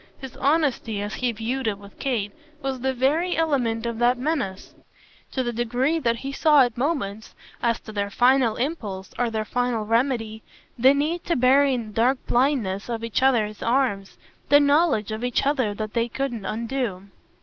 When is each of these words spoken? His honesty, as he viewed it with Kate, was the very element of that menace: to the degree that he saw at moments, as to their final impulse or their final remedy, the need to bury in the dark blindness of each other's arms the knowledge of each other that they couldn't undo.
His 0.17 0.35
honesty, 0.37 0.99
as 0.99 1.13
he 1.13 1.31
viewed 1.31 1.67
it 1.67 1.77
with 1.77 1.99
Kate, 1.99 2.31
was 2.63 2.79
the 2.79 2.91
very 2.91 3.37
element 3.37 3.85
of 3.85 3.99
that 3.99 4.17
menace: 4.17 4.73
to 5.31 5.43
the 5.43 5.53
degree 5.53 5.99
that 5.99 6.15
he 6.15 6.31
saw 6.31 6.63
at 6.63 6.75
moments, 6.75 7.35
as 7.61 7.79
to 7.81 7.91
their 7.91 8.09
final 8.09 8.55
impulse 8.55 9.13
or 9.19 9.29
their 9.29 9.45
final 9.45 9.85
remedy, 9.85 10.41
the 10.75 10.95
need 10.95 11.23
to 11.25 11.35
bury 11.35 11.75
in 11.75 11.89
the 11.89 11.93
dark 11.93 12.25
blindness 12.25 12.89
of 12.89 13.03
each 13.03 13.21
other's 13.21 13.61
arms 13.61 14.17
the 14.49 14.59
knowledge 14.59 15.11
of 15.11 15.23
each 15.23 15.45
other 15.45 15.75
that 15.75 15.93
they 15.93 16.07
couldn't 16.09 16.45
undo. 16.47 17.03